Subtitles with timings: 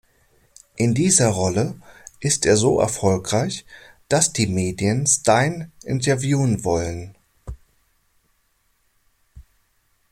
[0.77, 1.79] In dieser Rolle
[2.21, 3.67] ist er so erfolgreich,
[4.09, 7.15] dass die Medien Styne interviewen wollen.